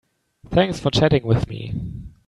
Thanks 0.49 0.79
for 0.79 0.89
chatting 0.89 1.27
with 1.27 1.47
me. 1.47 1.73